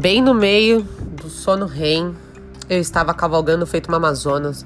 Bem 0.00 0.22
no 0.22 0.32
meio 0.32 0.80
do 1.12 1.28
sono 1.28 1.66
REM, 1.66 2.16
eu 2.70 2.80
estava 2.80 3.12
cavalgando 3.12 3.66
feito 3.66 3.88
uma 3.88 3.98
Amazonas 3.98 4.64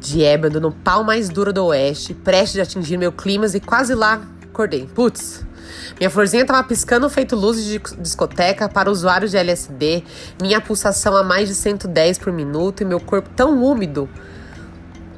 de 0.00 0.24
ébano 0.24 0.58
no 0.58 0.72
pau 0.72 1.04
mais 1.04 1.28
duro 1.28 1.52
do 1.52 1.66
oeste, 1.66 2.12
prestes 2.12 2.58
a 2.58 2.64
atingir 2.64 2.96
meu 2.96 3.12
clímax 3.12 3.54
e 3.54 3.60
quase 3.60 3.94
lá 3.94 4.20
acordei. 4.42 4.88
Putz, 4.92 5.46
minha 6.00 6.10
florzinha 6.10 6.42
estava 6.42 6.66
piscando 6.66 7.08
feito 7.08 7.36
luzes 7.36 7.64
de 7.64 7.78
discoteca 8.00 8.68
para 8.68 8.90
usuários 8.90 9.30
de 9.30 9.36
LSD, 9.36 10.02
minha 10.42 10.60
pulsação 10.60 11.16
a 11.16 11.22
mais 11.22 11.48
de 11.48 11.54
110 11.54 12.18
por 12.18 12.32
minuto 12.32 12.80
e 12.80 12.84
meu 12.84 12.98
corpo 12.98 13.30
tão 13.36 13.62
úmido 13.62 14.08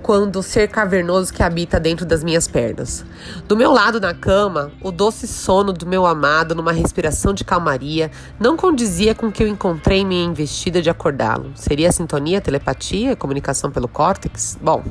quando 0.03 0.37
o 0.37 0.43
ser 0.43 0.69
cavernoso 0.69 1.33
que 1.33 1.43
habita 1.43 1.79
dentro 1.79 2.07
das 2.07 2.25
minhas 2.25 2.49
pernas. 2.49 3.05
Do 3.47 3.57
meu 3.57 3.73
lado 3.73 4.01
na 4.01 4.15
cama, 4.15 4.71
o 4.81 4.91
doce 4.91 5.27
sono 5.27 5.73
do 5.73 5.87
meu 5.87 6.07
amado, 6.07 6.55
numa 6.55 6.73
respiração 6.73 7.35
de 7.35 7.45
calmaria, 7.45 8.11
não 8.39 8.57
condizia 8.57 9.15
com 9.15 9.27
o 9.27 9.33
que 9.33 9.43
eu 9.43 9.49
encontrei 9.49 10.01
em 10.01 10.07
minha 10.07 10.25
investida 10.25 10.81
de 10.81 10.91
acordá-lo. 10.91 11.53
Seria 11.55 11.93
sintonia, 11.93 12.41
telepatia, 12.41 13.17
comunicação 13.17 13.71
pelo 13.71 13.89
córtex? 13.89 14.59
Bom, 14.61 14.83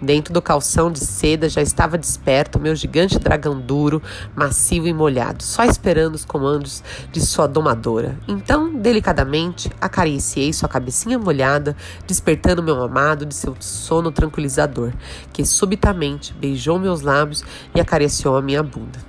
dentro 0.00 0.32
do 0.32 0.42
calção 0.42 0.90
de 0.90 1.00
seda 1.00 1.48
já 1.48 1.62
estava 1.62 1.98
desperto 1.98 2.58
meu 2.58 2.74
gigante 2.74 3.18
dragão 3.18 3.58
duro, 3.60 4.02
macio 4.34 4.86
e 4.86 4.92
molhado, 4.92 5.42
só 5.42 5.64
esperando 5.64 6.14
os 6.14 6.24
comandos 6.24 6.82
de 7.12 7.20
sua 7.20 7.46
domadora. 7.46 8.18
Então, 8.26 8.72
delicadamente, 8.86 9.68
acariciei 9.80 10.52
sua 10.52 10.68
cabecinha 10.68 11.18
molhada, 11.18 11.76
despertando 12.06 12.62
meu 12.62 12.80
amado 12.80 13.26
de 13.26 13.34
seu 13.34 13.56
sono 13.58 14.12
tranquilizado 14.12 14.92
que 15.32 15.44
subitamente 15.44 16.32
beijou 16.34 16.78
meus 16.78 17.00
lábios 17.00 17.42
e 17.74 17.80
acariciou 17.80 18.36
a 18.36 18.42
minha 18.42 18.62
bunda. 18.62 19.00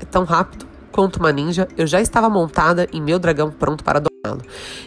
É 0.00 0.04
tão 0.04 0.24
rápido 0.24 0.66
quanto 0.90 1.20
uma 1.20 1.30
ninja, 1.30 1.68
eu 1.78 1.86
já 1.86 2.00
estava 2.00 2.28
montada 2.28 2.88
em 2.92 3.00
meu 3.00 3.16
dragão 3.20 3.48
pronto 3.48 3.84
para 3.84 4.00
dominá-lo. 4.00 4.42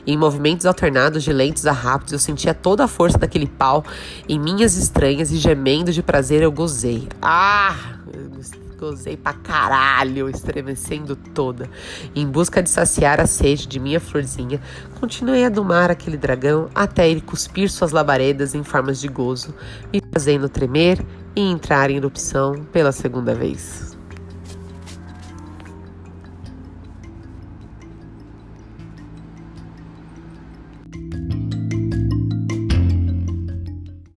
Em 0.06 0.18
movimentos 0.18 0.66
alternados 0.66 1.24
de 1.24 1.32
lentos 1.32 1.66
a 1.66 1.72
rápidos, 1.72 2.12
eu 2.12 2.20
sentia 2.20 2.54
toda 2.54 2.84
a 2.84 2.90
força 2.90 3.18
daquele 3.18 3.48
pau 3.48 3.86
em 4.28 4.38
minhas 4.38 4.76
estranhas 4.76 5.32
e 5.32 5.38
gemendo 5.38 5.94
de 5.94 6.04
prazer 6.04 6.42
eu 6.42 6.52
gozei. 6.52 7.08
Ah! 7.22 7.96
Gozei 8.78 9.16
pra 9.16 9.34
caralho, 9.34 10.30
estremecendo 10.30 11.16
toda. 11.16 11.70
Em 12.14 12.28
busca 12.28 12.62
de 12.62 12.70
saciar 12.70 13.22
a 13.22 13.26
sede 13.26 13.68
de 13.68 13.80
minha 13.80 14.00
florzinha, 14.00 14.62
continuei 15.00 15.46
a 15.46 15.50
domar 15.50 15.90
aquele 15.90 16.18
dragão 16.18 16.70
até 16.76 17.10
ele 17.10 17.22
cuspir 17.22 17.70
suas 17.70 17.92
labaredas 17.92 18.54
em 18.54 18.64
formas 18.64 19.00
de 19.00 19.08
gozo, 19.08 19.56
me 19.94 20.02
fazendo 20.14 20.50
tremer 20.50 21.04
e 21.36 21.42
entrar 21.42 21.90
em 21.90 21.98
erupção 21.98 22.66
pela 22.72 22.92
segunda 22.92 23.34
vez. 23.34 23.95